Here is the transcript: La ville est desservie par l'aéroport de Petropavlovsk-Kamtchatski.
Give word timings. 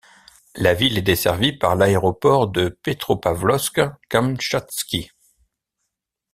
La 0.55 0.73
ville 0.73 0.97
est 0.97 1.03
desservie 1.03 1.51
par 1.53 1.75
l'aéroport 1.75 2.47
de 2.47 2.69
Petropavlovsk-Kamtchatski. 2.69 5.11